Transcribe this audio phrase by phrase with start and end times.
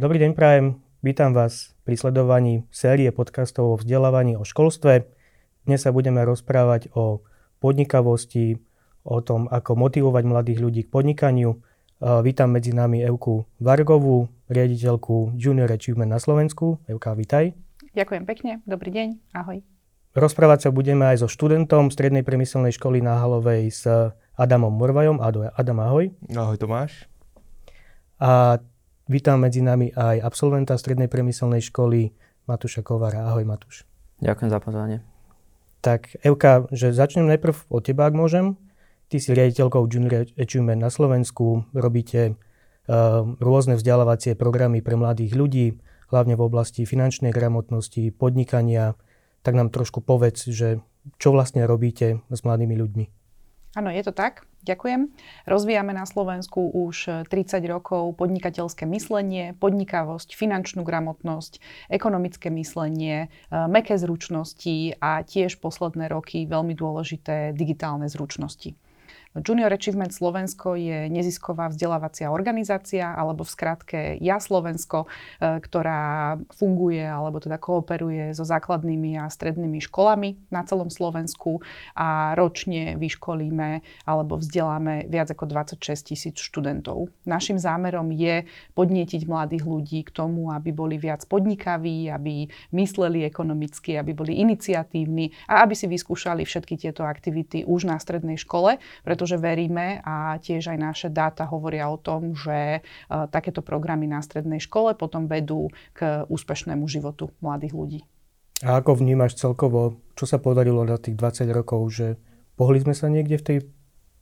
[0.00, 0.80] Dobrý deň, Prajem.
[1.04, 5.04] Vítam vás pri sledovaní série podcastov o vzdelávaní o školstve.
[5.68, 7.20] Dnes sa budeme rozprávať o
[7.60, 8.56] podnikavosti,
[9.04, 11.60] o tom, ako motivovať mladých ľudí k podnikaniu.
[12.24, 16.80] Vítam medzi nami Evku Vargovú, riaditeľku Junior Achievement na Slovensku.
[16.88, 17.52] Evka, vítaj.
[17.92, 19.60] Ďakujem pekne, dobrý deň, ahoj.
[20.16, 23.84] Rozprávať sa budeme aj so študentom Strednej priemyselnej školy na Halovej s
[24.32, 25.20] Adamom Morvajom.
[25.20, 26.08] Adam, ahoj.
[26.32, 27.04] Ahoj Tomáš.
[28.16, 28.64] A
[29.10, 32.14] vítam medzi nami aj absolventa Strednej priemyselnej školy
[32.46, 33.26] Matúša Kovara.
[33.26, 33.82] Ahoj Matúš.
[34.22, 35.02] Ďakujem za pozvanie.
[35.82, 38.54] Tak Evka, že začnem najprv od teba, ak môžem.
[39.10, 45.66] Ty si riaditeľkou Junior Achievement na Slovensku, robíte uh, rôzne vzdelávacie programy pre mladých ľudí,
[46.14, 48.94] hlavne v oblasti finančnej gramotnosti, podnikania,
[49.42, 50.78] tak nám trošku povedz, že
[51.18, 53.04] čo vlastne robíte s mladými ľuďmi.
[53.74, 54.46] Áno, je to tak.
[54.60, 55.08] Ďakujem.
[55.48, 63.96] Rozvíjame na Slovensku už 30 rokov podnikateľské myslenie, podnikavosť, finančnú gramotnosť, ekonomické myslenie, e, meké
[63.96, 68.76] zručnosti a tiež posledné roky veľmi dôležité digitálne zručnosti.
[69.30, 75.06] Junior Achievement Slovensko je nezisková vzdelávacia organizácia, alebo v skratke Ja Slovensko,
[75.38, 81.62] e, ktorá funguje alebo teda kooperuje so základnými a strednými školami na celom Slovensku
[81.94, 87.06] a ročne vyškolíme alebo vzdeláme viac ako 26 tisíc študentov.
[87.22, 93.94] Našim zámerom je podnietiť mladých ľudí k tomu, aby boli viac podnikaví, aby mysleli ekonomicky,
[93.94, 99.19] aby boli iniciatívni a aby si vyskúšali všetky tieto aktivity už na strednej škole, pretože
[99.20, 104.24] pretože veríme a tiež aj naše dáta hovoria o tom, že uh, takéto programy na
[104.24, 108.00] strednej škole potom vedú k úspešnému životu mladých ľudí.
[108.64, 112.16] A ako vnímaš celkovo, čo sa podarilo na tých 20 rokov, že
[112.56, 113.58] pohli sme sa niekde v tej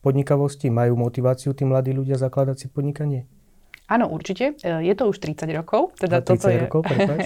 [0.02, 0.66] podnikavosti?
[0.66, 3.30] Majú motiváciu tí mladí ľudia zakladať si podnikanie?
[3.88, 4.52] Áno, určite.
[4.60, 5.96] E, je to už 30 rokov.
[5.96, 6.80] Teda 30 toto je, rokov,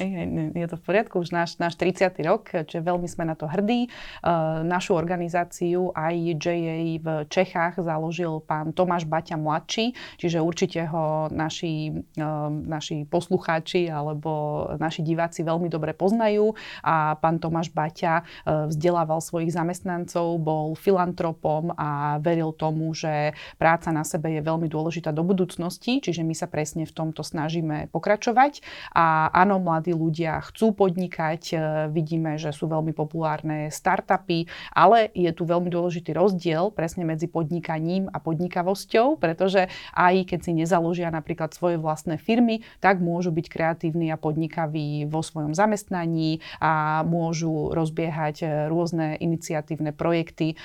[0.62, 2.14] je to v poriadku, už náš, náš 30.
[2.22, 3.90] rok, čiže veľmi sme na to hrdí.
[4.22, 11.98] Uh, našu organizáciu IJA v Čechách založil pán Tomáš Baťa mladší, čiže určite ho naši,
[12.22, 16.54] uh, naši poslucháči alebo naši diváci veľmi dobre poznajú.
[16.86, 24.06] A pán Tomáš Baťa vzdelával svojich zamestnancov, bol filantropom a veril tomu, že práca na
[24.06, 28.60] sebe je veľmi dôležitá do budúcnosti, čiže my sa presne v tomto snažíme pokračovať.
[28.92, 31.54] A áno, mladí ľudia chcú podnikať, e,
[31.88, 38.12] vidíme, že sú veľmi populárne startupy, ale je tu veľmi dôležitý rozdiel presne medzi podnikaním
[38.12, 44.12] a podnikavosťou, pretože aj keď si nezaložia napríklad svoje vlastné firmy, tak môžu byť kreatívni
[44.12, 50.56] a podnikaví vo svojom zamestnaní a môžu rozbiehať e, rôzne iniciatívne projekty, e,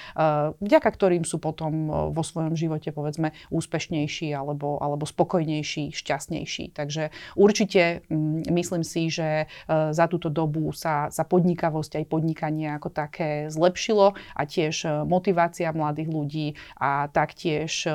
[0.59, 6.65] vďaka ktorým sú potom vo svojom živote povedzme úspešnejší alebo, alebo spokojnejší lepší, šťastnejší.
[6.73, 12.73] Takže určite mm, myslím si, že e, za túto dobu sa, sa podnikavosť aj podnikanie
[12.73, 16.47] ako také zlepšilo a tiež e, motivácia mladých ľudí
[16.81, 17.93] a taktiež e,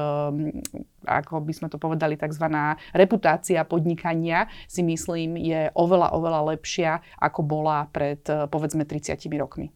[1.02, 2.46] ako by sme to povedali, tzv.
[2.94, 9.74] reputácia podnikania si myslím je oveľa, oveľa lepšia, ako bola pred povedzme 30 rokmi.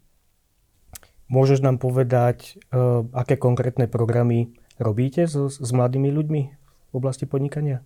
[1.26, 2.62] Môžeš nám povedať,
[3.10, 6.42] aké konkrétne programy robíte s, s mladými ľuďmi
[6.90, 7.82] v oblasti podnikania?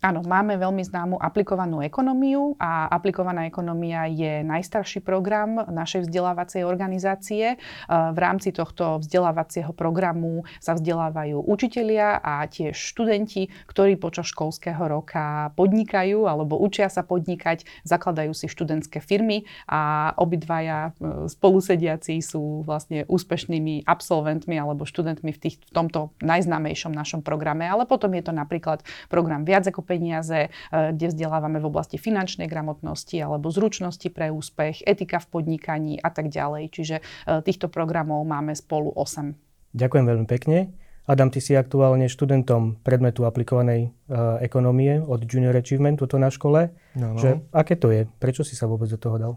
[0.00, 7.44] Áno, máme veľmi známu aplikovanú ekonómiu a aplikovaná ekonomia je najstarší program našej vzdelávacej organizácie.
[7.52, 7.56] E,
[7.92, 15.52] v rámci tohto vzdelávacieho programu sa vzdelávajú učitelia a tiež študenti, ktorí počas školského roka
[15.60, 23.04] podnikajú alebo učia sa podnikať, zakladajú si študentské firmy a obidvaja e, spolusediaci sú vlastne
[23.04, 27.68] úspešnými absolventmi alebo študentmi v, tých, v tomto najznámejšom našom programe.
[27.68, 28.80] Ale potom je to napríklad
[29.12, 34.86] program viac ako peniaze, e, kde vzdelávame v oblasti finančnej gramotnosti alebo zručnosti pre úspech,
[34.86, 36.70] etika v podnikaní a tak ďalej.
[36.70, 39.34] Čiže e, týchto programov máme spolu 8.
[39.74, 40.70] Ďakujem veľmi pekne.
[41.10, 46.70] Adam, ty si aktuálne študentom predmetu aplikovanej uh, ekonomie od Junior Achievement toto na škole.
[46.94, 47.18] No, no.
[47.18, 48.06] Že, aké to je?
[48.22, 49.32] Prečo si sa vôbec do toho dal?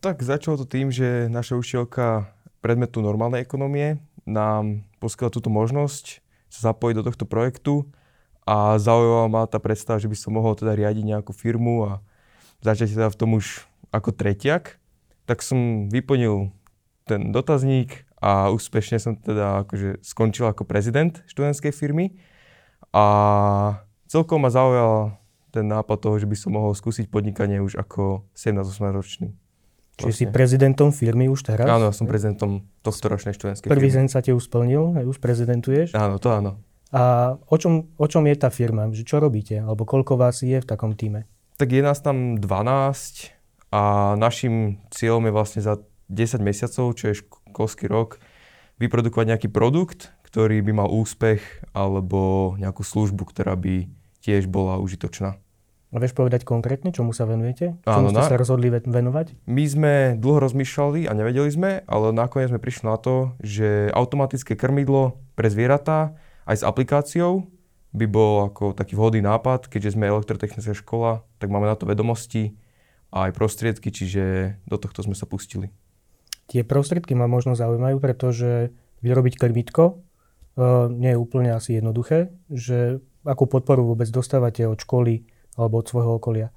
[0.00, 2.32] Tak začalo to tým, že naša učiteľka
[2.64, 7.92] predmetu normálnej ekonomie nám poskytla túto možnosť sa zapojiť do tohto projektu
[8.46, 11.92] a zaujímavá ma tá predstava, že by som mohol teda riadiť nejakú firmu a
[12.62, 14.78] začať teda v tom už ako tretiak.
[15.26, 16.54] Tak som vyplnil
[17.02, 22.14] ten dotazník a úspešne som teda akože skončil ako prezident študentskej firmy
[22.94, 23.04] a
[24.06, 25.18] celkom ma zaujal
[25.50, 29.28] ten nápad toho, že by som mohol skúsiť podnikanie už ako 17-18 ročný.
[29.96, 31.64] Čiže si prezidentom firmy už teraz?
[31.64, 34.06] Áno, som prezidentom tohto ročnej študentskej Prvý firmy.
[34.06, 35.96] Prvý sa ti už splnil, aj už prezidentuješ?
[35.96, 36.60] Áno, to áno.
[36.94, 38.86] A o čom, o čom je tá firma?
[38.90, 39.58] Že čo robíte?
[39.58, 41.26] Alebo koľko vás je v takom týme?
[41.58, 42.46] Tak je nás tam 12
[43.74, 48.22] a našim cieľom je vlastne za 10 mesiacov, čo je školský rok,
[48.78, 51.42] vyprodukovať nejaký produkt, ktorý by mal úspech
[51.72, 53.88] alebo nejakú službu, ktorá by
[54.20, 55.40] tiež bola užitočná.
[55.94, 57.78] A vieš povedať konkrétne, čomu sa venujete?
[57.88, 58.28] Čomu Áno, ste na...
[58.28, 59.48] sa rozhodli venovať?
[59.48, 64.58] My sme dlho rozmýšľali a nevedeli sme, ale nakoniec sme prišli na to, že automatické
[64.58, 67.50] krmidlo pre zvieratá aj s aplikáciou
[67.96, 72.54] by bol ako taký vhodný nápad, keďže sme elektrotechnická škola, tak máme na to vedomosti
[73.10, 75.72] a aj prostriedky, čiže do tohto sme sa pustili.
[76.46, 78.70] Tie prostriedky ma možno zaujímajú, pretože
[79.02, 85.26] vyrobiť krmitko uh, nie je úplne asi jednoduché, že akú podporu vôbec dostávate od školy
[85.58, 86.54] alebo od svojho okolia.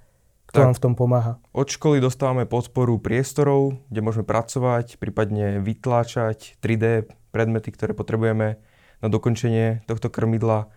[0.49, 1.33] Kto tak, vám v tom pomáha?
[1.53, 8.57] Od školy dostávame podporu priestorov, kde môžeme pracovať, prípadne vytláčať 3D predmety, ktoré potrebujeme
[8.99, 10.67] na dokončenie tohto krmidla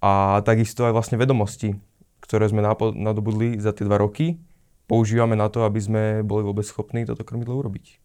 [0.00, 1.76] a takisto aj vlastne vedomosti,
[2.24, 2.64] ktoré sme
[2.96, 4.40] nadobudli za tie dva roky,
[4.90, 8.02] používame na to, aby sme boli vôbec schopní toto krmidlo urobiť.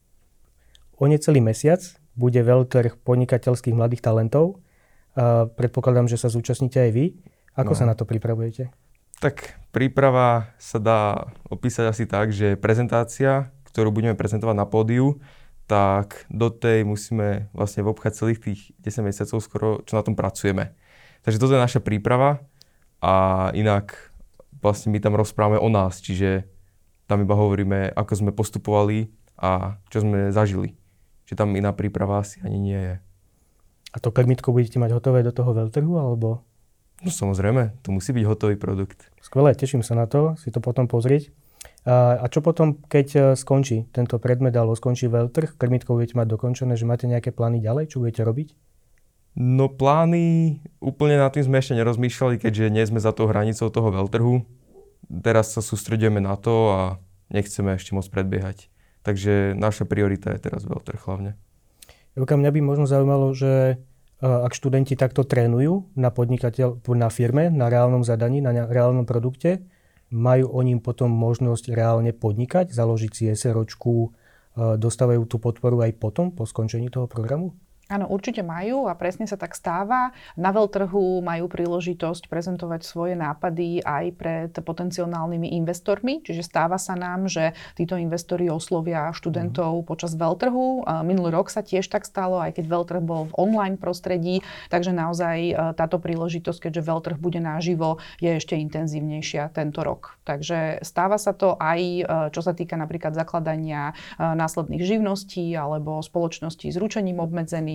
[0.95, 1.81] O necelý mesiac
[2.15, 4.63] bude veľtrh podnikateľských mladých talentov.
[5.59, 7.05] Predpokladám, že sa zúčastníte aj vy.
[7.55, 7.77] Ako no.
[7.79, 8.71] sa na to pripravujete?
[9.23, 15.23] Tak príprava sa dá opísať asi tak, že prezentácia, ktorú budeme prezentovať na pódiu,
[15.65, 20.77] tak do tej musíme vlastne obchať celých tých 10 mesiacov skoro, čo na tom pracujeme.
[21.25, 22.45] Takže toto je naša príprava
[23.01, 24.13] a inak
[24.61, 26.45] vlastne my tam rozprávame o nás, čiže
[27.09, 30.77] tam iba hovoríme, ako sme postupovali a čo sme zažili.
[31.25, 32.95] Čiže tam iná príprava asi ani nie je.
[33.93, 36.45] A to krmitko budete mať hotové do toho veľtrhu, alebo?
[37.01, 39.09] No samozrejme, to musí byť hotový produkt.
[39.21, 41.33] Skvelé, teším sa na to, si to potom pozrieť.
[41.85, 46.27] A, a čo potom, keď e, skončí tento predmet, alebo skončí veľtrh, krmitko budete mať
[46.33, 48.47] dokončené, že máte nejaké plány ďalej, čo budete robiť?
[49.35, 53.89] No plány, úplne nad tým sme ešte nerozmýšľali, keďže nie sme za tou hranicou toho
[53.91, 54.47] veľtrhu.
[55.21, 56.81] Teraz sa sústredujeme na to a
[57.29, 58.71] nechceme ešte moc predbiehať.
[59.03, 61.37] Takže naša priorita je teraz veľtrh hlavne.
[62.15, 63.83] Joka, mňa by možno zaujímalo, že
[64.23, 69.67] ak študenti takto trénujú na podnikateľ, na firme, na reálnom zadaní, na reálnom produkte,
[70.15, 74.15] majú oni potom možnosť reálne podnikať, založiť si SROčku,
[74.55, 77.51] dostávajú tú podporu aj potom, po skončení toho programu?
[77.85, 80.09] Áno, určite majú a presne sa tak stáva.
[80.33, 87.29] Na veľtrhu majú príležitosť prezentovať svoje nápady aj pred potenciálnymi investormi, čiže stáva sa nám,
[87.29, 89.85] že títo investori oslovia študentov mm.
[89.85, 90.81] počas veľtrhu.
[91.05, 94.41] Minulý rok sa tiež tak stalo, aj keď veľtrh bol v online prostredí,
[94.73, 100.17] takže naozaj e, táto príležitosť, keďže veľtrh bude naživo, je ešte intenzívnejšia tento rok.
[100.25, 102.03] Takže stáva sa to aj, e,
[102.33, 107.21] čo sa týka napríklad zakladania e, následných živností alebo spoločností s ručením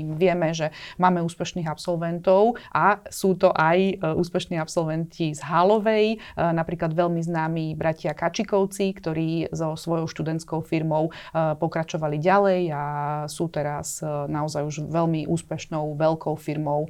[0.00, 6.06] obmedzeným Vieme, že máme úspešných absolventov a sú to aj e, úspešní absolventi z Halovej,
[6.14, 11.12] e, napríklad veľmi známi bratia Kačikovci, ktorí so svojou študentskou firmou e,
[11.56, 12.84] pokračovali ďalej a
[13.28, 16.88] sú teraz naozaj už veľmi úspešnou veľkou firmou,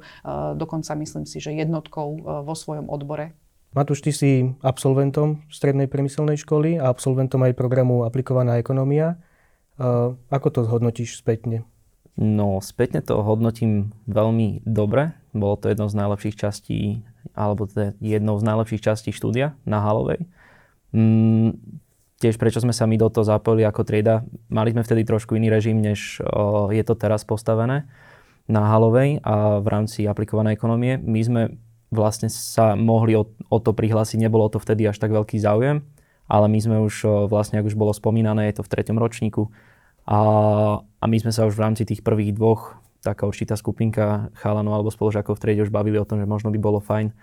[0.55, 3.33] dokonca myslím si, že jednotkou vo svojom odbore.
[3.71, 9.19] Matúš, ty si absolventom strednej priemyselnej školy a absolventom aj programu Aplikovaná ekonomia.
[10.27, 11.63] Ako to zhodnotíš spätne?
[12.19, 15.15] No, spätne to hodnotím veľmi dobre.
[15.31, 20.27] Bolo to jedno z najlepších častí, alebo to jednou z najlepších častí štúdia na Halovej.
[20.91, 21.55] Mm,
[22.19, 25.49] tiež prečo sme sa my do toho zapojili ako trieda, mali sme vtedy trošku iný
[25.49, 27.87] režim, než o, je to teraz postavené
[28.45, 30.99] na Halovej a v rámci aplikovanej ekonomie.
[30.99, 31.41] My sme
[31.89, 35.81] vlastne sa mohli o, o to prihlásiť, nebolo to vtedy až tak veľký záujem,
[36.27, 39.47] ale my sme už o, vlastne, ako už bolo spomínané, je to v treťom ročníku,
[40.05, 40.19] a,
[40.81, 44.93] a my sme sa už v rámci tých prvých dvoch, taká určitá skupinka chalanov alebo
[44.93, 47.13] spoložiakov v triede už bavili o tom, že možno by bolo fajn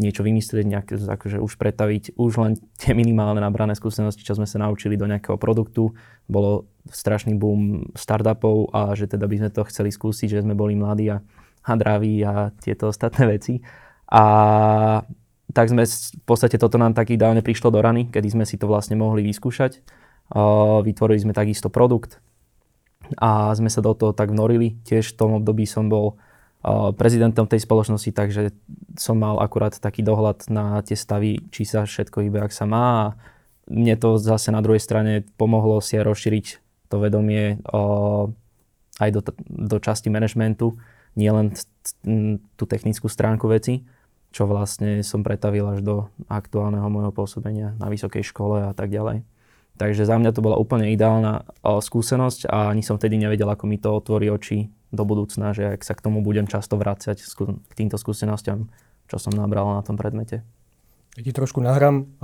[0.00, 4.56] niečo vymyslieť, nejaké, akože už pretaviť už len tie minimálne nabrané skúsenosti, čo sme sa
[4.56, 5.92] naučili do nejakého produktu.
[6.24, 10.72] Bolo strašný boom startupov a že teda by sme to chceli skúsiť, že sme boli
[10.72, 11.20] mladí a,
[11.68, 13.60] a draví a tieto ostatné veci.
[14.08, 14.24] A
[15.52, 18.70] tak sme v podstate toto nám tak ideálne prišlo do rany, kedy sme si to
[18.70, 19.84] vlastne mohli vyskúšať.
[20.86, 22.22] Vytvorili sme takisto produkt,
[23.18, 24.78] a sme sa do toho tak vnorili.
[24.86, 26.14] Tiež v tom období som bol
[26.94, 28.54] prezidentom tej spoločnosti, takže
[28.94, 32.84] som mal akurát taký dohľad na tie stavy, či sa všetko iba, ak sa má.
[32.86, 33.04] A
[33.66, 36.46] mne to zase na druhej strane pomohlo si rozšíriť
[36.92, 37.58] to vedomie
[39.00, 40.76] aj do, do časti manažmentu,
[41.16, 41.56] nielen
[42.54, 43.82] tú technickú stránku veci,
[44.30, 45.96] čo vlastne som pretavil až do
[46.28, 49.24] aktuálneho môjho pôsobenia na vysokej škole a tak ďalej.
[49.80, 53.80] Takže za mňa to bola úplne ideálna skúsenosť a ani som vtedy nevedel, ako mi
[53.80, 57.96] to otvorí oči do budúcna, že ak sa k tomu budem často vrácať k týmto
[57.96, 58.68] skúsenostiam,
[59.08, 60.44] čo som nabral na tom predmete.
[61.16, 62.20] Ja ti trošku nahrám.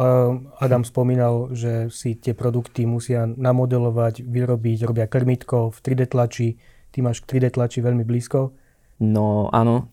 [0.60, 6.60] Adam spomínal, že si tie produkty musia namodelovať, vyrobiť, robia krmitko v 3D tlači.
[6.92, 8.52] Ty máš k 3D tlači veľmi blízko.
[9.00, 9.88] No áno,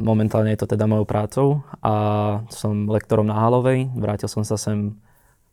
[0.00, 1.46] momentálne je to teda mojou prácou
[1.84, 1.94] a
[2.48, 3.92] som lektorom na Halovej.
[3.92, 4.96] Vrátil som sa sem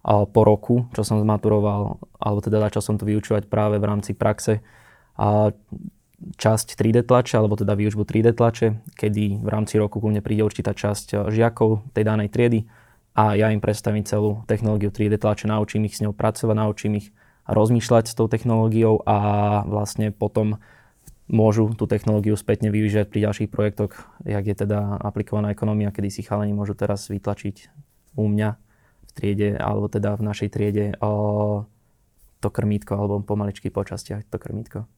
[0.04, 4.66] po roku, čo som zmaturoval, alebo teda začal som to vyučovať práve v rámci praxe.
[5.18, 5.54] A
[6.22, 10.46] časť 3D tlače, alebo teda výučbu 3D tlače, kedy v rámci roku ku mne príde
[10.46, 12.70] určitá časť eh, žiakov tej danej triedy
[13.18, 17.12] a ja im predstavím celú technológiu 3D tlače, naučím ich s ňou pracovať, naučím ich
[17.50, 19.18] rozmýšľať s tou technológiou a
[19.68, 20.62] vlastne potom
[21.28, 26.22] môžu tú technológiu spätne využiť pri ďalších projektoch, jak je teda aplikovaná ekonomia, kedy si
[26.24, 27.72] chalani môžu teraz vytlačiť
[28.20, 28.71] u mňa
[29.14, 31.14] triede, alebo teda v našej triede o
[32.42, 34.90] to krmítko, alebo pomaličky po častiach to krmítko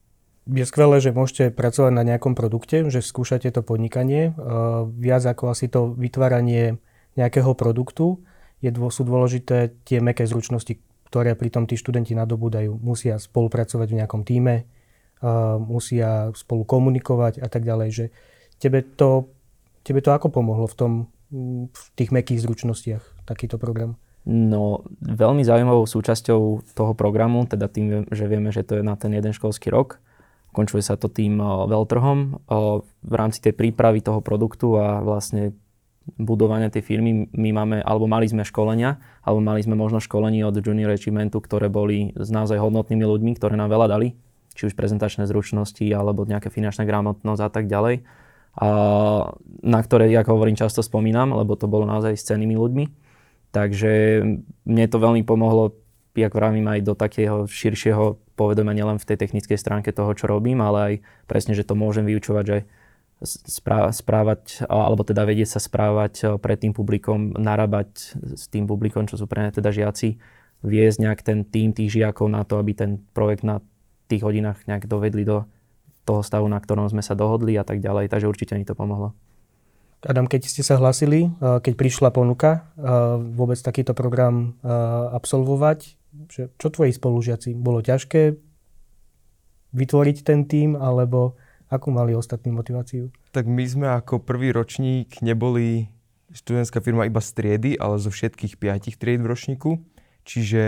[0.44, 4.36] je skvelé, že môžete pracovať na nejakom produkte, že skúšate to podnikanie.
[5.00, 6.84] Viac ako asi to vytváranie
[7.16, 8.20] nejakého produktu,
[8.60, 12.76] je, sú dôležité tie meké zručnosti, ktoré pritom tí študenti nadobúdajú.
[12.76, 14.68] Musia spolupracovať v nejakom týme,
[15.64, 17.90] musia spolu komunikovať a tak ďalej.
[17.92, 18.06] Že
[18.60, 19.32] tebe, to,
[19.88, 20.92] tebe to ako pomohlo v, tom,
[21.72, 23.96] v tých mekých zručnostiach, takýto program?
[24.24, 29.12] No, veľmi zaujímavou súčasťou toho programu, teda tým, že vieme, že to je na ten
[29.12, 30.00] jeden školský rok,
[30.54, 32.46] Končuje sa to tým veľtrhom.
[33.02, 35.58] V rámci tej prípravy toho produktu a vlastne
[36.22, 40.54] budovania tej firmy my máme, alebo mali sme školenia, alebo mali sme možno školení od
[40.54, 44.14] Junior Achievementu, ktoré boli s naozaj hodnotnými ľuďmi, ktoré nám veľa dali,
[44.54, 48.06] či už prezentačné zručnosti, alebo nejaká finančná gramotnosť a tak ďalej.
[48.54, 48.68] A
[49.66, 52.86] na ktoré, ako hovorím, často spomínam, lebo to bolo naozaj s cenými ľuďmi.
[53.54, 54.26] Takže
[54.66, 55.78] mne to veľmi pomohlo
[56.14, 60.62] jak vravím, aj do takého širšieho povedomia nielen v tej technickej stránke toho, čo robím,
[60.62, 60.94] ale aj
[61.26, 62.58] presne, že to môžem vyučovať, že
[63.94, 69.26] správať, alebo teda vedieť sa správať pred tým publikom, narábať s tým publikom, čo sú
[69.26, 70.20] pre mňa teda žiaci,
[70.62, 73.64] viesť nejak ten tým tých žiakov na to, aby ten projekt na
[74.12, 75.48] tých hodinách nejak dovedli do
[76.04, 78.12] toho stavu, na ktorom sme sa dohodli a tak ďalej.
[78.12, 79.16] Takže určite mi to pomohlo.
[80.04, 84.56] Adam, keď ste sa hlasili, eh, keď prišla ponuka eh, vôbec takýto program
[85.14, 85.96] absolvovať,
[86.30, 87.58] že čo tvoji spolužiaci?
[87.58, 88.38] Bolo ťažké
[89.74, 91.36] vytvoriť ten tým, alebo
[91.74, 93.10] akú mali ostatní motiváciu?
[93.34, 95.90] Tak my sme ako prvý ročník neboli
[96.34, 99.82] študentská firma iba z triedy, ale zo všetkých piatich tried v ročníku.
[100.24, 100.64] Čiže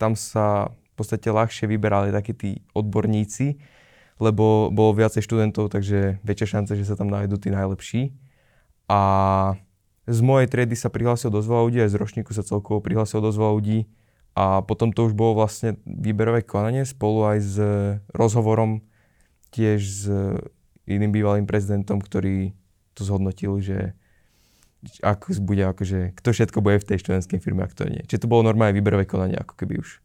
[0.00, 3.60] tam sa v podstate ľahšie vyberali takí tí odborníci,
[4.18, 8.10] lebo bolo viacej študentov, takže väčšia šanca, že sa tam nájdú tí najlepší.
[8.88, 9.00] A
[10.08, 13.36] z mojej triedy sa prihlásil dosť veľa ľudí, aj z ročníku sa celkovo prihlásil dosť
[13.36, 13.78] veľa ľudí.
[14.32, 17.54] A potom to už bolo vlastne výberové konanie spolu aj s
[18.16, 18.80] rozhovorom
[19.52, 20.02] tiež s
[20.88, 22.56] iným bývalým prezidentom, ktorý
[22.96, 23.92] to zhodnotil, že
[25.02, 28.02] ako bude, akože, kto všetko bude v tej študentskej firme a kto nie.
[28.06, 29.98] Čiže to bolo normálne výberové konanie, ako keby už.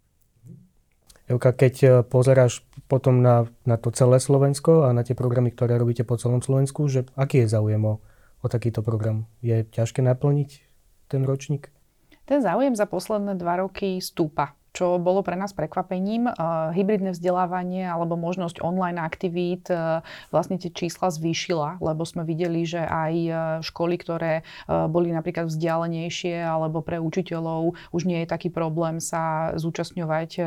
[1.30, 5.80] Evka, keď e, pozeráš potom na, na to celé Slovensko a na tie programy, ktoré
[5.80, 8.04] robíte po celom Slovensku, že aký je záujem o,
[8.44, 9.26] o takýto program?
[9.40, 10.50] Je ťažké naplniť
[11.08, 11.72] ten ročník?
[12.28, 16.34] Ten záujem za posledné dva roky stúpa čo bolo pre nás prekvapením.
[16.34, 20.02] Uh, hybridné vzdelávanie alebo možnosť online aktivít uh,
[20.34, 26.42] vlastne tie čísla zvýšila, lebo sme videli, že aj uh, školy, ktoré boli napríklad vzdialenejšie
[26.42, 30.42] alebo pre učiteľov už nie je taký problém sa zúčastňovať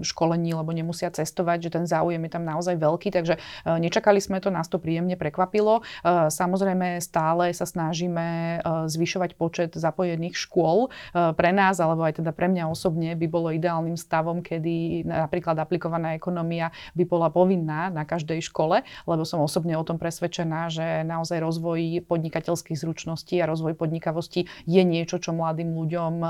[0.00, 4.48] školení, lebo nemusia cestovať, že ten záujem je tam naozaj veľký, takže nečakali sme to,
[4.48, 5.84] nás to príjemne prekvapilo.
[6.06, 10.88] Samozrejme stále sa snažíme zvyšovať počet zapojených škôl.
[11.12, 16.14] Pre nás, alebo aj teda pre mňa osobne by bolo ideálnym stavom, kedy napríklad aplikovaná
[16.14, 21.42] ekonomia by bola povinná na každej škole, lebo som osobne o tom presvedčená, že naozaj
[21.42, 26.28] rozvoj podnikateľských zručností a rozvoj podnikavosti je niečo, čo mladým ľuďom um,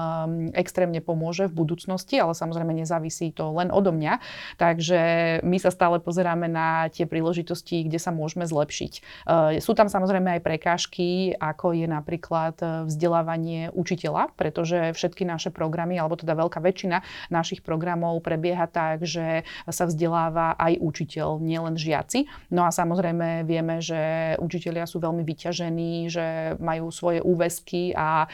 [0.57, 4.21] extrémne pomôže v budúcnosti, ale samozrejme nezávisí to len odo mňa.
[4.57, 5.01] Takže
[5.45, 8.93] my sa stále pozeráme na tie príležitosti, kde sa môžeme zlepšiť.
[9.29, 15.51] Uh, sú tam samozrejme aj prekážky, ako je napríklad uh, vzdelávanie učiteľa, pretože všetky naše
[15.53, 21.75] programy, alebo teda veľká väčšina našich programov prebieha tak, že sa vzdeláva aj učiteľ, nielen
[21.75, 22.31] žiaci.
[22.55, 28.29] No a samozrejme vieme, že učitelia sú veľmi vyťažení, že majú svoje úväzky a e,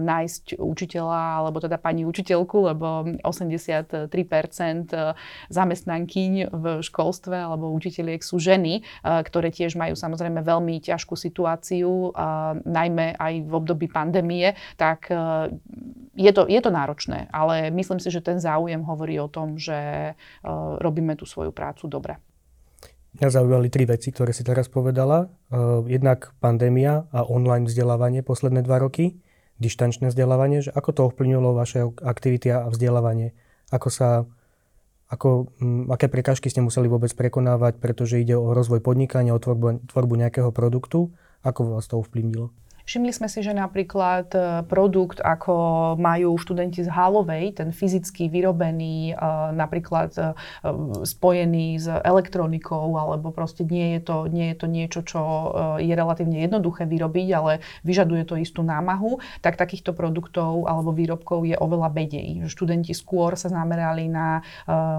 [0.00, 4.10] nájsť učiteľa, alebo teda pani učiteľku, lebo 83%
[5.50, 12.12] zamestnankyň v školstve alebo učiteľiek sú ženy, e, ktoré tiež majú samozrejme veľmi ťažkú situáciu,
[12.64, 15.16] najmä aj v období pandémie, tak e,
[16.20, 20.12] je to, je to náročné, ale myslím si, že ten záujem hovorí o tom, že
[20.16, 22.16] uh, robíme tú svoju prácu dobre.
[23.18, 25.26] Mňa zaujali tri veci, ktoré si teraz povedala.
[25.50, 29.18] Uh, jednak pandémia a online vzdelávanie posledné dva roky.
[29.60, 33.36] dištančné vzdelávanie, že ako to ovplyvnilo vaše aktivity a vzdelávanie?
[33.68, 34.24] Ako sa,
[35.12, 35.52] ako,
[35.92, 40.50] aké prekážky ste museli vôbec prekonávať, pretože ide o rozvoj podnikania, o tvorbu, tvorbu nejakého
[40.50, 41.12] produktu?
[41.44, 42.50] Ako vás to ovplyvnilo?
[42.90, 45.54] Všimli sme si, že napríklad e, produkt, ako
[45.94, 50.34] majú študenti z Halovej, ten fyzicky vyrobený, e, napríklad e,
[51.06, 55.22] spojený s elektronikou, alebo proste nie je to, nie je to niečo, čo
[55.78, 61.54] je relatívne jednoduché vyrobiť, ale vyžaduje to istú námahu, tak takýchto produktov alebo výrobkov je
[61.54, 62.50] oveľa bedej.
[62.50, 64.42] Študenti skôr sa zamerali na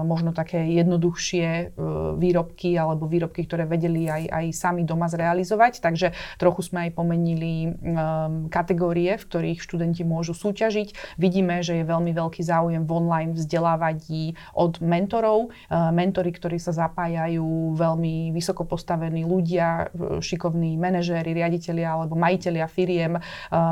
[0.06, 1.76] možno také jednoduchšie
[2.16, 7.81] výrobky alebo výrobky, ktoré vedeli aj, aj sami doma zrealizovať, takže trochu sme aj pomenili
[8.48, 11.18] kategórie, v ktorých študenti môžu súťažiť.
[11.18, 15.50] Vidíme, že je veľmi veľký záujem v online vzdelávaní od mentorov.
[15.66, 22.66] Uh, mentory, ktorí sa zapájajú, veľmi vysoko postavení ľudia, uh, šikovní manažéri, riaditeľia alebo majiteľia
[22.70, 23.22] firiem uh,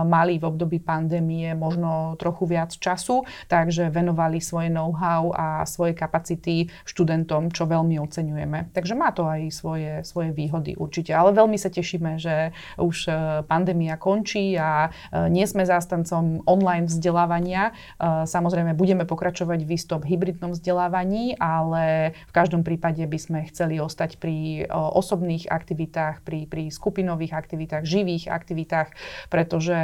[0.02, 6.66] mali v období pandémie možno trochu viac času, takže venovali svoje know-how a svoje kapacity
[6.82, 8.74] študentom, čo veľmi oceňujeme.
[8.74, 11.14] Takže má to aj svoje, svoje výhody určite.
[11.14, 13.06] Ale veľmi sa tešíme, že už
[13.46, 17.70] pandémia končí a e, nie sme zástancom online vzdelávania.
[17.70, 23.80] E, samozrejme, budeme pokračovať v istom hybridnom vzdelávaní, ale v každom prípade by sme chceli
[23.80, 28.92] ostať pri e, osobných aktivitách, pri, pri skupinových aktivitách, živých aktivitách,
[29.32, 29.76] pretože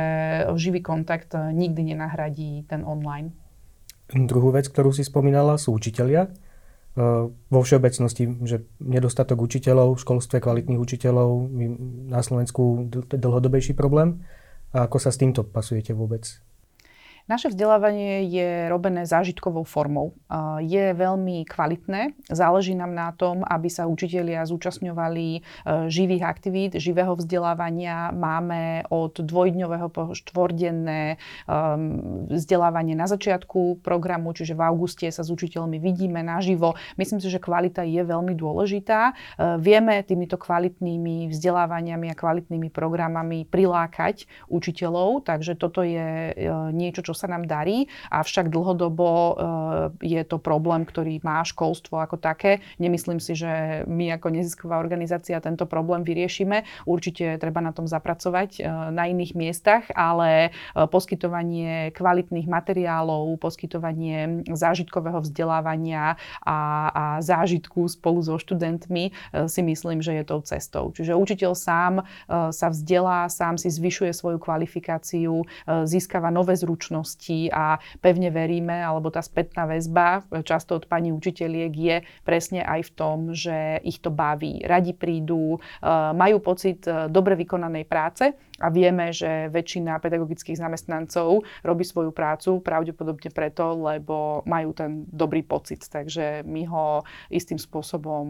[0.54, 3.32] živý kontakt nikdy nenahradí ten online.
[4.06, 6.30] Druhú vec, ktorú si spomínala, sú učitelia
[7.52, 11.52] vo všeobecnosti, že nedostatok učiteľov v školstve, kvalitných učiteľov
[12.08, 14.24] na Slovensku dlhodobejší problém.
[14.72, 16.24] A ako sa s týmto pasujete vôbec?
[17.26, 20.14] Naše vzdelávanie je robené zážitkovou formou.
[20.62, 22.14] Je veľmi kvalitné.
[22.30, 25.40] Záleží nám na tom, aby sa učitelia zúčastňovali e,
[25.90, 28.14] živých aktivít, živého vzdelávania.
[28.14, 31.18] Máme od dvojdňového po štvordenné
[31.50, 36.78] ehm, vzdelávanie na začiatku programu, čiže v auguste sa s učiteľmi vidíme naživo.
[36.94, 39.10] Myslím si, že kvalita je veľmi dôležitá.
[39.10, 39.14] E,
[39.58, 47.15] vieme týmito kvalitnými vzdelávaniami a kvalitnými programami prilákať učiteľov, takže toto je e, niečo, čo
[47.16, 49.34] sa nám darí, avšak dlhodobo eh,
[50.04, 52.60] je to problém, ktorý má školstvo ako také.
[52.76, 56.68] Nemyslím si, že my ako nezisková organizácia tento problém vyriešime.
[56.84, 64.44] Určite treba na tom zapracovať eh, na iných miestach, ale eh, poskytovanie kvalitných materiálov, poskytovanie
[64.52, 66.58] zážitkového vzdelávania a,
[66.92, 69.14] a zážitku spolu so študentmi
[69.46, 70.90] si myslím, že je tou cestou.
[70.92, 71.94] Čiže učiteľ sám
[72.28, 75.46] sa vzdelá, sám si zvyšuje svoju kvalifikáciu,
[75.86, 81.72] získava nové zručnosti, zručností a pevne veríme, alebo tá spätná väzba často od pani učiteľiek
[81.72, 84.66] je presne aj v tom, že ich to baví.
[84.66, 85.58] Radi prídu, e,
[86.12, 92.58] majú pocit e, dobre vykonanej práce a vieme, že väčšina pedagogických zamestnancov robí svoju prácu
[92.64, 95.86] pravdepodobne preto, lebo majú ten dobrý pocit.
[95.86, 98.26] Takže my ho istým spôsobom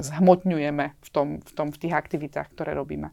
[0.00, 3.12] zhmotňujeme v, tom, v, tom, v tých aktivitách, ktoré robíme.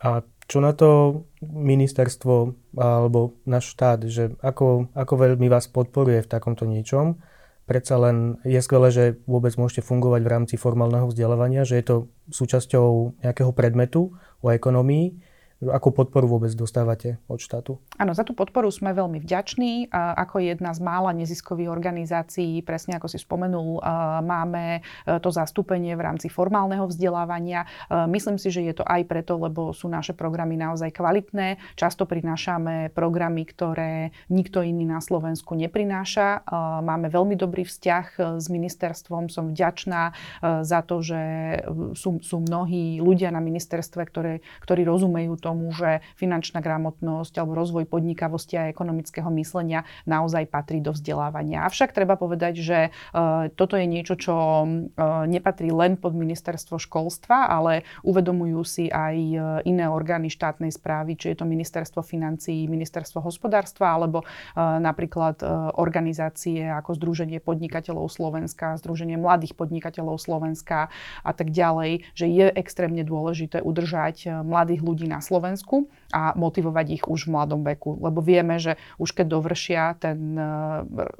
[0.00, 6.30] A čo na to ministerstvo alebo náš štát, že ako, ako veľmi vás podporuje v
[6.30, 7.18] takomto niečom?
[7.66, 11.96] Predsa len je skvelé, že vôbec môžete fungovať v rámci formálneho vzdelávania, že je to
[12.30, 15.18] súčasťou nejakého predmetu o ekonomii
[15.56, 17.80] Akú podporu vôbec dostávate od štátu?
[17.96, 19.88] Áno, za tú podporu sme veľmi vďační.
[19.88, 23.80] Ako jedna z mála neziskových organizácií, presne ako si spomenul,
[24.20, 27.64] máme e, to zastúpenie v rámci formálneho vzdelávania.
[27.64, 31.56] E, myslím si, že je to aj preto, lebo sú naše programy naozaj kvalitné.
[31.72, 36.44] Často prinášame programy, ktoré nikto iný na Slovensku neprináša.
[36.44, 39.32] E, máme veľmi dobrý vzťah s ministerstvom.
[39.32, 40.12] Som vďačná
[40.60, 41.22] za to, že
[41.96, 47.86] sú, sú mnohí ľudia na ministerstve, ktoré, ktorí rozumejú tomu, že finančná gramotnosť alebo rozvoj
[47.86, 51.62] podnikavosti a ekonomického myslenia naozaj patrí do vzdelávania.
[51.70, 54.66] Avšak treba povedať, že uh, toto je niečo, čo uh,
[55.30, 61.30] nepatrí len pod ministerstvo školstva, ale uvedomujú si aj uh, iné orgány štátnej správy, či
[61.30, 64.24] je to ministerstvo financií, ministerstvo hospodárstva alebo
[64.56, 65.44] napríklad
[65.76, 70.88] organizácie ako Združenie podnikateľov Slovenska, Združenie mladých podnikateľov Slovenska
[71.20, 76.86] a tak ďalej, že je extrémne dôležité udržať mladých ľudí na Slovensku Slovensku a motivovať
[76.96, 78.00] ich už v mladom veku.
[78.00, 80.48] Lebo vieme, že už keď dovršia ten e,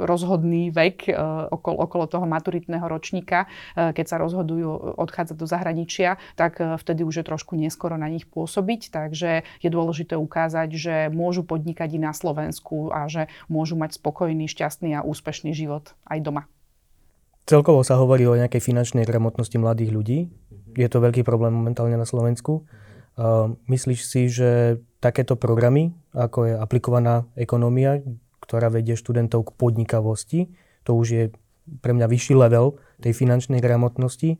[0.00, 1.12] rozhodný vek e,
[1.52, 3.44] okolo, okolo toho maturitného ročníka,
[3.76, 8.24] e, keď sa rozhodujú odchádzať do zahraničia, tak vtedy už je trošku neskoro na nich
[8.24, 8.88] pôsobiť.
[8.88, 14.48] Takže je dôležité ukázať, že môžu podnikať i na Slovensku a že môžu mať spokojný,
[14.48, 16.48] šťastný a úspešný život aj doma.
[17.46, 20.18] Celkovo sa hovorí o nejakej finančnej gramotnosti mladých ľudí.
[20.74, 22.66] Je to veľký problém momentálne na Slovensku.
[23.66, 28.04] Myslíš si, že takéto programy, ako je aplikovaná ekonómia,
[28.44, 30.40] ktorá vedie študentov k podnikavosti,
[30.84, 31.24] to už je
[31.80, 34.38] pre mňa vyšší level tej finančnej gramotnosti,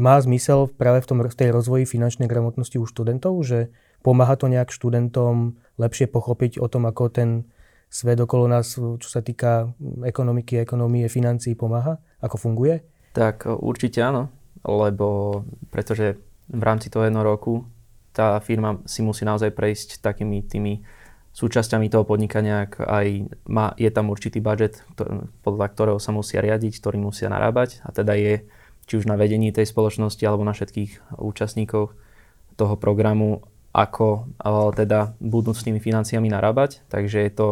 [0.00, 3.68] má zmysel práve v, tom, v tej rozvoji finančnej gramotnosti u študentov, že
[4.00, 7.44] pomáha to nejak študentom lepšie pochopiť o tom, ako ten
[7.92, 12.00] svet okolo nás, čo sa týka ekonomiky, ekonomie, financií, pomáha?
[12.24, 12.80] Ako funguje?
[13.12, 14.32] Tak určite áno,
[14.64, 16.16] lebo pretože
[16.50, 17.64] v rámci toho jednoho roku
[18.10, 20.82] tá firma si musí naozaj prejsť takými tými
[21.30, 24.82] súčasťami toho podnikania, aj má, je tam určitý budget,
[25.46, 28.42] podľa ktorého sa musia riadiť, ktorý musia narábať a teda je
[28.90, 31.94] či už na vedení tej spoločnosti alebo na všetkých účastníkov
[32.58, 34.26] toho programu, ako
[34.74, 36.82] teda budú s tými financiami narábať.
[36.90, 37.48] Takže je to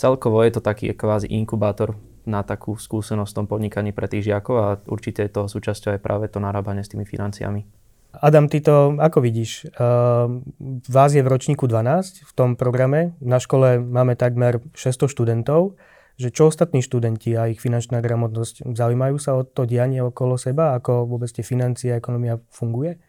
[0.00, 4.56] celkovo je to taký kvázi inkubátor na takú skúsenosť v tom podnikaní pre tých žiakov
[4.56, 7.81] a určite je toho súčasťou aj práve to narábanie s tými financiami.
[8.12, 9.72] Adam, ty to ako vidíš?
[9.72, 10.44] Uh,
[10.84, 13.16] vás je v ročníku 12 v tom programe.
[13.24, 15.80] Na škole máme takmer 600 študentov.
[16.20, 20.76] Že čo ostatní študenti a ich finančná gramotnosť, zaujímajú sa o to dianie okolo seba,
[20.76, 23.00] ako vôbec tie financie a ekonomia funguje?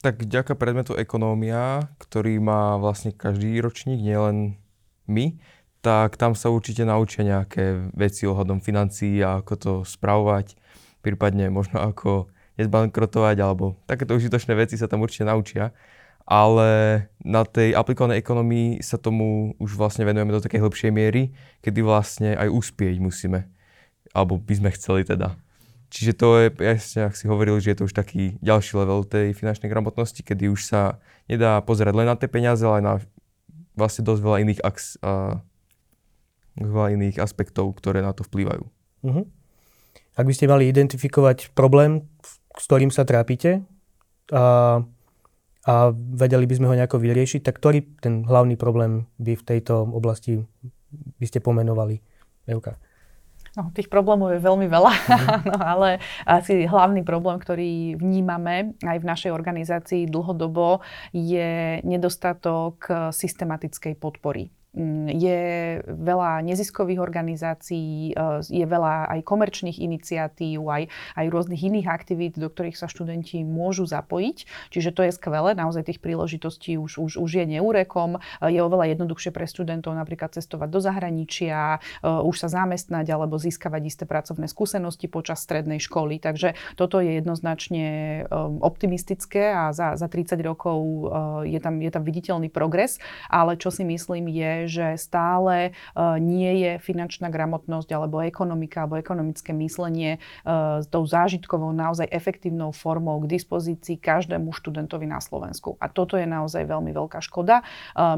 [0.00, 4.56] Tak vďaka predmetu ekonómia, ktorý má vlastne každý ročník, nielen
[5.10, 5.42] my,
[5.82, 10.54] tak tam sa určite naučia nejaké veci ohľadom financií a ako to spravovať,
[11.02, 15.72] prípadne možno ako nezbankrotovať, alebo takéto užitočné veci sa tam určite naučia.
[16.30, 21.82] Ale na tej aplikovanej ekonomii sa tomu už vlastne venujeme do takej hĺbšej miery, kedy
[21.82, 23.50] vlastne aj uspieť musíme.
[24.14, 25.34] Alebo by sme chceli teda.
[25.90, 29.34] Čiže to je, jasne, ak si hovoril, že je to už taký ďalší level tej
[29.34, 32.94] finančnej gramotnosti, kedy už sa nedá pozerať len na tie peniaze, ale aj na
[33.74, 35.42] vlastne dosť veľa iných, aks, a,
[36.62, 38.62] veľa iných aspektov, ktoré na to vplývajú.
[39.02, 39.26] Uh-huh.
[40.14, 42.06] Ak by ste mali identifikovať problém,
[42.56, 43.62] s ktorým sa trápite
[44.34, 44.80] a,
[45.66, 49.86] a vedeli by sme ho nejako vyriešiť, tak ktorý ten hlavný problém by v tejto
[49.90, 50.42] oblasti
[50.92, 52.02] by ste pomenovali?
[52.50, 52.74] Euka.
[53.58, 55.42] No, tých problémov je veľmi veľa, mm-hmm.
[55.50, 63.98] no, ale asi hlavný problém, ktorý vnímame aj v našej organizácii dlhodobo, je nedostatok systematickej
[63.98, 64.54] podpory
[65.10, 65.42] je
[65.82, 70.86] veľa neziskových organizácií, e, je veľa aj komerčných iniciatív, aj,
[71.18, 74.70] aj rôznych iných aktivít, do ktorých sa študenti môžu zapojiť.
[74.70, 78.22] Čiže to je skvelé, naozaj tých príležitostí už, už, už je neúrekom.
[78.38, 83.42] E, je oveľa jednoduchšie pre študentov napríklad cestovať do zahraničia, e, už sa zamestnať alebo
[83.42, 86.22] získavať isté pracovné skúsenosti počas strednej školy.
[86.22, 88.22] Takže toto je jednoznačne
[88.60, 90.78] optimistické a za, za 30 rokov
[91.46, 96.52] je tam, je tam viditeľný progres, ale čo si myslím je, že stále e, nie
[96.60, 100.18] je finančná gramotnosť alebo ekonomika alebo ekonomické myslenie e,
[100.82, 105.78] s tou zážitkovou, naozaj efektívnou formou k dispozícii každému študentovi na Slovensku.
[105.78, 107.62] A toto je naozaj veľmi veľká škoda.
[107.62, 107.64] E,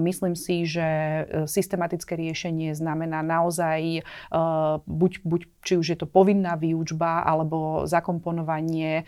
[0.02, 0.85] myslím si, že
[1.44, 4.07] systematické riešenie znamená naozaj
[4.87, 9.07] buď, buď či už je to povinná výučba alebo zakomponovanie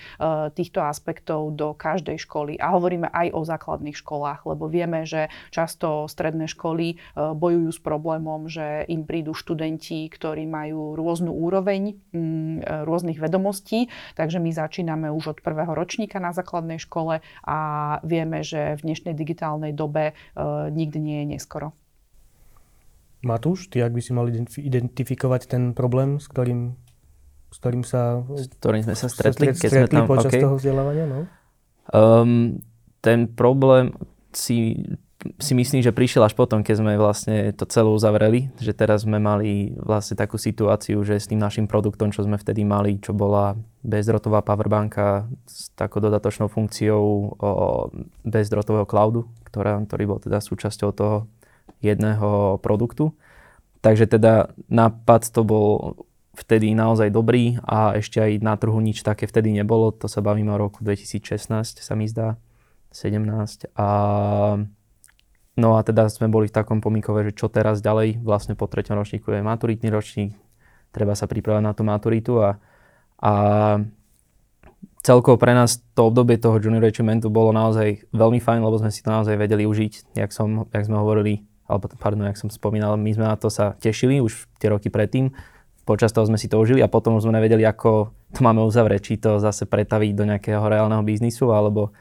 [0.55, 2.57] týchto aspektov do každej školy.
[2.59, 8.47] A hovoríme aj o základných školách, lebo vieme, že často stredné školy bojujú s problémom,
[8.47, 15.37] že im prídu študenti, ktorí majú rôznu úroveň mm, rôznych vedomostí, takže my začíname už
[15.37, 17.59] od prvého ročníka na základnej škole a
[18.07, 20.15] vieme, že v dnešnej digitálnej dobe e,
[20.71, 21.84] nikdy nie je neskoro.
[23.25, 24.29] Matúš, ty ak by si mal
[24.61, 26.77] identifikovať ten problém, s ktorým,
[27.51, 28.23] s ktorým sa...
[28.37, 30.07] S ktorým sme sa stretli, keď sme tam...
[30.09, 30.45] počas okay.
[30.45, 31.21] toho vzdelávania, no?
[31.93, 32.65] Um,
[33.05, 33.93] ten problém
[34.33, 34.81] si
[35.41, 39.17] si myslím, že prišiel až potom, keď sme vlastne to celé uzavreli, že teraz sme
[39.17, 43.57] mali vlastne takú situáciu, že s tým našim produktom, čo sme vtedy mali, čo bola
[43.81, 47.05] bezdrotová powerbanka s takou dodatočnou funkciou
[47.41, 47.53] o
[48.25, 51.25] bezdrotového cloudu, ktorá, ktorý bol teda súčasťou toho
[51.85, 53.13] jedného produktu.
[53.85, 55.69] Takže teda nápad to bol
[56.35, 59.93] vtedy naozaj dobrý a ešte aj na trhu nič také vtedy nebolo.
[60.03, 62.41] To sa bavíme o roku 2016, sa mi zdá,
[62.91, 63.71] 17.
[63.77, 63.89] A
[65.55, 68.99] No a teda sme boli v takom pomíkove, že čo teraz ďalej, vlastne po treťom
[68.99, 70.35] ročníku je maturitný ročník,
[70.91, 72.59] treba sa pripravať na tú maturitu a,
[73.23, 73.33] a
[75.07, 79.07] celkovo pre nás to obdobie toho junior achievementu bolo naozaj veľmi fajn, lebo sme si
[79.07, 83.11] to naozaj vedeli užiť, jak, som, jak sme hovorili, alebo pardon, jak som spomínal, my
[83.13, 85.33] sme na to sa tešili už tie roky predtým,
[85.85, 89.15] počas toho sme si to užili a potom sme nevedeli, ako to máme uzavrieť, či
[89.21, 91.93] to zase pretaviť do nejakého reálneho biznisu, alebo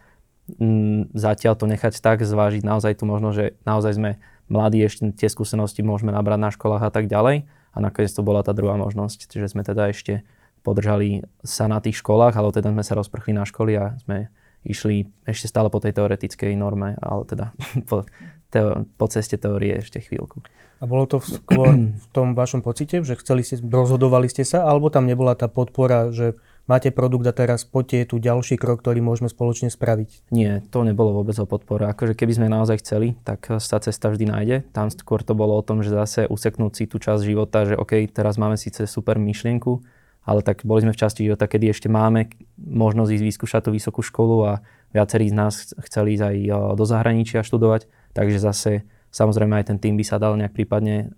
[0.60, 4.12] m, zatiaľ to nechať tak, zvážiť naozaj tu možno, že naozaj sme
[4.48, 7.46] mladí, ešte tie skúsenosti môžeme nabrať na školách a tak ďalej.
[7.74, 10.22] A nakoniec to bola tá druhá možnosť, že sme teda ešte
[10.62, 14.32] podržali sa na tých školách, ale teda sme sa rozprchli na školy a sme
[14.64, 17.52] išli ešte stále po tej teoretickej norme, ale teda
[17.90, 18.08] po,
[18.54, 20.46] teo, po ceste teórie ešte chvíľku.
[20.78, 24.92] A bolo to skôr v tom vašom pocite, že chceli ste, rozhodovali ste sa, alebo
[24.92, 26.36] tam nebola tá podpora, že
[26.68, 30.28] máte produkt a teraz poďte je tu ďalší krok, ktorý môžeme spoločne spraviť?
[30.36, 31.88] Nie, to nebolo vôbec o podpore.
[31.88, 34.56] Akože keby sme naozaj chceli, tak sa cesta vždy nájde.
[34.76, 38.04] Tam skôr to bolo o tom, že zase useknúť si tú časť života, že OK,
[38.12, 39.80] teraz máme síce super myšlienku,
[40.28, 42.28] ale tak boli sme v časti života, kedy ešte máme
[42.60, 44.54] možnosť ísť vyskúšať tú vysokú školu a
[44.92, 46.36] viacerí z nás chceli ísť aj
[46.76, 51.14] do zahraničia študovať, takže zase Samozrejme aj ten tým by sa dal nejak prípadne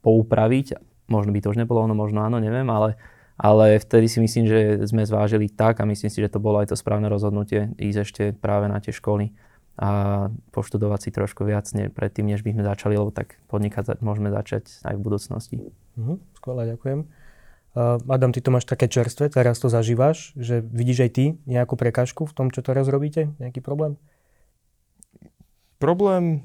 [0.00, 0.80] poupraviť.
[1.12, 2.96] Možno by to už nebolo ono, možno áno, neviem, ale,
[3.36, 6.72] ale vtedy si myslím, že sme zvážili tak a myslím si, že to bolo aj
[6.72, 9.36] to správne rozhodnutie ísť ešte práve na tie školy
[9.76, 9.88] a
[10.56, 14.80] poštudovať si trošku viac ne, predtým, než by sme začali, lebo tak podnikať môžeme začať
[14.86, 15.56] aj v budúcnosti.
[16.00, 17.04] Uh-huh, skvelé, ďakujem.
[17.74, 21.74] Uh, Adam, ty to máš také čerstvé, teraz to zažívaš, že vidíš aj ty nejakú
[21.74, 23.34] prekážku v tom, čo teraz robíte?
[23.42, 23.98] Nejaký problém?
[25.84, 26.40] Problém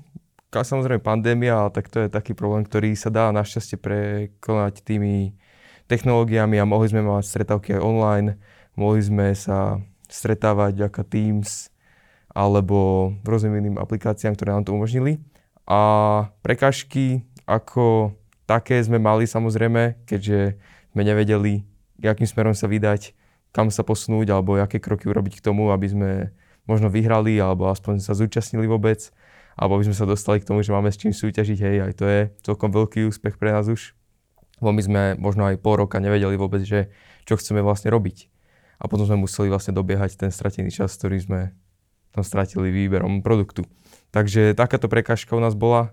[0.51, 5.31] samozrejme pandémia, ale tak to je taký problém, ktorý sa dá našťastie prekonať tými
[5.87, 8.27] technológiami a mohli sme mať stretávky aj online,
[8.75, 9.79] mohli sme sa
[10.11, 11.71] stretávať ako Teams
[12.35, 15.23] alebo rôznym iným aplikáciám, ktoré nám to umožnili.
[15.63, 15.79] A
[16.43, 18.11] prekažky ako
[18.43, 20.59] také sme mali samozrejme, keďže
[20.91, 21.63] sme nevedeli,
[22.03, 23.15] akým smerom sa vydať,
[23.55, 26.11] kam sa posunúť alebo aké kroky urobiť k tomu, aby sme
[26.67, 29.15] možno vyhrali alebo aspoň sa zúčastnili vôbec
[29.59, 32.05] alebo aby sme sa dostali k tomu, že máme s čím súťažiť, hej, aj to
[32.07, 33.91] je celkom veľký úspech pre nás už.
[34.63, 36.87] Lebo my sme možno aj pol roka nevedeli vôbec, že
[37.27, 38.31] čo chceme vlastne robiť.
[38.79, 41.39] A potom sme museli vlastne dobiehať ten stratený čas, ktorý sme
[42.15, 43.67] tam stratili výberom produktu.
[44.15, 45.91] Takže takáto prekážka u nás bola,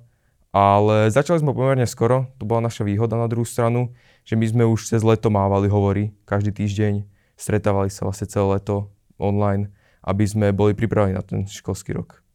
[0.54, 4.64] ale začali sme pomerne skoro, to bola naša výhoda na druhú stranu, že my sme
[4.70, 7.02] už cez leto mávali hovory každý týždeň,
[7.34, 9.74] stretávali sa vlastne celé leto online,
[10.06, 12.25] aby sme boli pripravení na ten školský rok.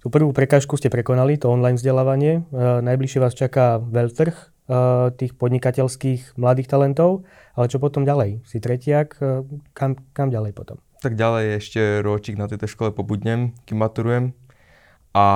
[0.00, 2.40] Tú prvú prekážku ste prekonali, to online vzdelávanie.
[2.40, 4.44] E, najbližšie vás čaká veľtrh e,
[5.12, 8.40] tých podnikateľských mladých talentov, ale čo potom ďalej?
[8.48, 9.44] Si tretiak, e,
[9.76, 10.80] kam, kam ďalej potom?
[11.04, 14.32] Tak ďalej ešte ročík na tejto škole pobudnem, kým maturujem.
[15.12, 15.26] A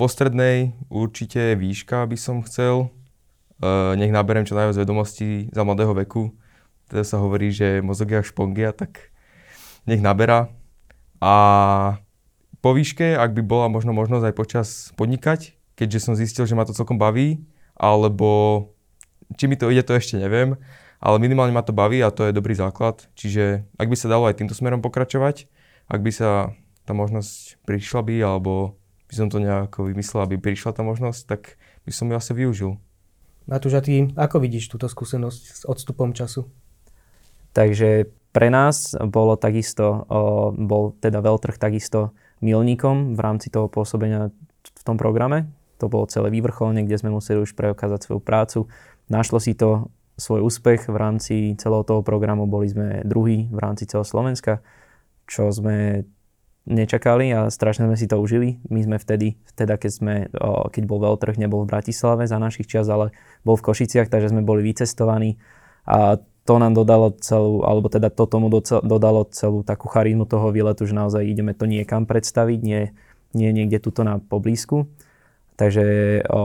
[0.00, 2.88] po strednej určite výška by som chcel.
[3.96, 6.36] nech naberem čo najviac vedomostí za mladého veku.
[6.88, 9.12] Teda sa hovorí, že mozog je špongia, tak
[9.88, 10.52] nech naberá.
[11.18, 11.32] A
[12.66, 16.66] po výške, ak by bola možno možnosť aj počas podnikať, keďže som zistil, že ma
[16.66, 17.46] to celkom baví,
[17.78, 18.74] alebo
[19.38, 20.58] či mi to ide, to ešte neviem,
[20.98, 23.06] ale minimálne ma to baví a to je dobrý základ.
[23.14, 25.46] Čiže ak by sa dalo aj týmto smerom pokračovať,
[25.86, 28.74] ak by sa tá možnosť prišla by, alebo
[29.06, 32.82] by som to nejako vymyslel, aby prišla tá možnosť, tak by som ju asi využil.
[33.46, 36.50] Matúš, a ty ako vidíš túto skúsenosť s odstupom času?
[37.54, 40.02] Takže pre nás bolo takisto,
[40.58, 45.48] bol teda veľtrh takisto milníkom v rámci toho pôsobenia v tom programe.
[45.80, 48.58] To bolo celé vyvrcholenie, kde sme museli už preukázať svoju prácu.
[49.12, 52.48] Našlo si to svoj úspech v rámci celého toho programu.
[52.48, 54.64] Boli sme druhý v rámci celého Slovenska,
[55.28, 56.08] čo sme
[56.66, 58.58] nečakali a strašne sme si to užili.
[58.72, 60.14] My sme vtedy, teda keď, sme,
[60.72, 63.14] keď bol veľtrh, nebol v Bratislave za našich čas, ale
[63.46, 65.38] bol v Košiciach, takže sme boli vycestovaní
[65.86, 68.46] a to nám dodalo celú, alebo teda to tomu
[68.86, 72.94] dodalo celú takú charizmu toho výletu, že naozaj ideme to niekam predstaviť, nie,
[73.34, 74.86] nie niekde tuto na poblízku.
[75.58, 75.84] Takže
[76.30, 76.40] o,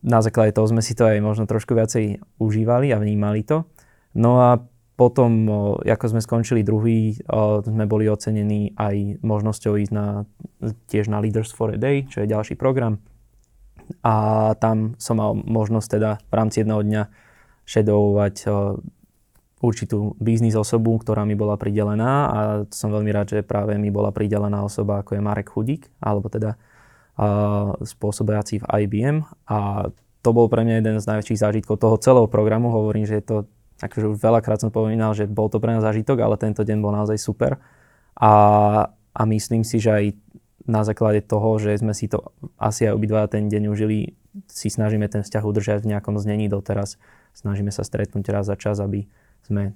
[0.00, 3.68] na základe toho sme si to aj možno trošku viacej užívali a vnímali to.
[4.16, 4.64] No a
[4.96, 10.24] potom, o, ako sme skončili druhý, o, sme boli ocenení aj možnosťou ísť na,
[10.88, 13.02] tiež na Leaders for a Day, čo je ďalší program.
[14.00, 17.02] A tam som mal možnosť teda v rámci jedného dňa
[17.66, 18.52] šedovať eh,
[19.62, 22.38] určitú biznis osobu, ktorá mi bola pridelená a
[22.74, 26.58] som veľmi rád, že práve mi bola pridelená osoba ako je Marek Chudík, alebo teda
[26.58, 29.86] uh, spôsobiaci v IBM a
[30.22, 32.70] to bol pre mňa jeden z najväčších zážitkov toho celého programu.
[32.70, 33.36] Hovorím, že je to,
[33.82, 36.94] akože už veľakrát som povedal, že bol to pre nás zážitok, ale tento deň bol
[36.94, 37.58] naozaj super.
[38.14, 38.32] A,
[38.90, 40.04] a myslím si, že aj
[40.62, 44.14] na základe toho, že sme si to asi aj obidva ten deň užili,
[44.46, 48.78] si snažíme ten vzťah udržať v nejakom znení doteraz snažíme sa stretnúť raz za čas,
[48.78, 49.08] aby
[49.44, 49.74] sme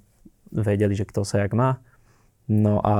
[0.52, 1.82] vedeli, že kto sa jak má.
[2.46, 2.96] No a,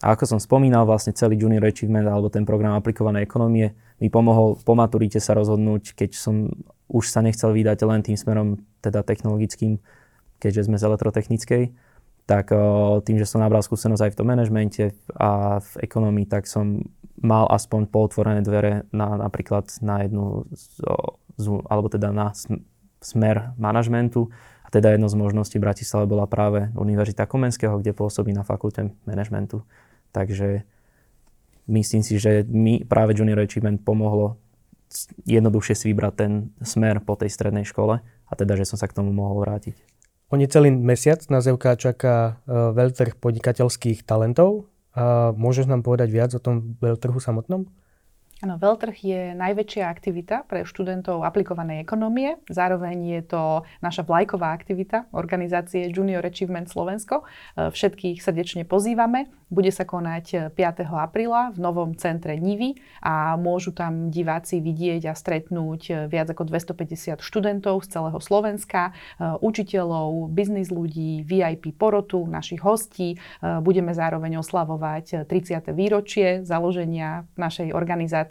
[0.00, 4.72] ako som spomínal, vlastne celý Junior Achievement alebo ten program aplikovanej ekonomie mi pomohol po
[4.76, 6.52] maturite sa rozhodnúť, keď som
[6.88, 9.80] už sa nechcel vydať len tým smerom teda technologickým,
[10.38, 11.62] keďže sme z elektrotechnickej,
[12.26, 12.50] tak
[13.06, 16.82] tým, že som nabral skúsenosť aj v tom manažmente a v ekonomii, tak som
[17.22, 20.84] mal aspoň pootvorené dvere na, napríklad na jednu, z,
[21.40, 22.36] z, alebo teda na
[23.00, 24.30] smer manažmentu
[24.66, 29.62] A teda jednou z možností Bratislave bola práve Univerzita Komenského, kde pôsobí na fakulte manažmentu.
[30.10, 30.66] Takže
[31.70, 34.42] myslím si, že mi práve Junior Achievement pomohlo
[35.26, 36.32] jednoduchšie si vybrať ten
[36.62, 39.74] smer po tej strednej škole a teda, že som sa k tomu mohol vrátiť.
[40.26, 44.66] O necelý mesiac na ZEVK čaká e, veľtrh podnikateľských talentov.
[44.96, 47.68] A môžeš nám povedať viac o tom veľtrhu samotnom?
[48.44, 52.36] Áno, veľtrh je najväčšia aktivita pre študentov aplikovanej ekonomie.
[52.52, 53.42] Zároveň je to
[53.80, 57.24] naša vlajková aktivita organizácie Junior Achievement Slovensko.
[57.56, 59.32] E, všetkých srdečne pozývame.
[59.48, 60.84] Bude sa konať 5.
[60.84, 67.24] apríla v novom centre Nivy a môžu tam diváci vidieť a stretnúť viac ako 250
[67.24, 73.16] študentov z celého Slovenska, e, učiteľov, biznis ľudí, VIP porotu, našich hostí.
[73.16, 75.72] E, budeme zároveň oslavovať 30.
[75.72, 78.25] výročie založenia našej organizácie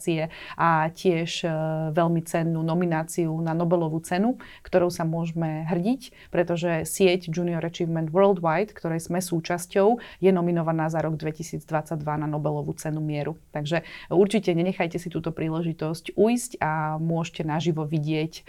[0.60, 1.49] a tiež e,
[1.95, 8.75] veľmi cennú nomináciu na Nobelovú cenu, ktorou sa môžeme hrdiť, pretože sieť Junior Achievement Worldwide,
[8.75, 11.63] ktorej sme súčasťou, je nominovaná za rok 2022
[12.03, 13.39] na Nobelovú cenu mieru.
[13.55, 18.45] Takže určite nenechajte si túto príležitosť ujsť a môžete naživo vidieť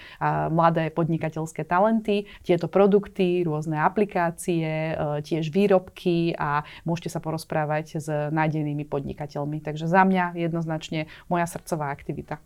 [0.51, 8.09] mladé podnikateľské talenty, tieto produkty, rôzne aplikácie, e, tiež výrobky a môžete sa porozprávať s
[8.09, 9.61] nádejnými podnikateľmi.
[9.61, 12.41] Takže za mňa jednoznačne moja srdcová aktivita.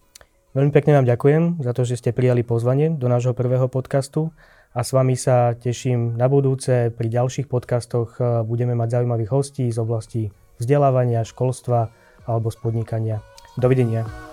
[0.50, 4.34] Veľmi pekne vám ďakujem za to, že ste prijali pozvanie do nášho prvého podcastu
[4.74, 6.90] a s vami sa teším na budúce.
[6.90, 11.94] Pri ďalších podcastoch eh, budeme mať zaujímavých hostí z oblasti vzdelávania, školstva
[12.26, 13.22] alebo z podnikania.
[13.54, 14.29] Dovidenia.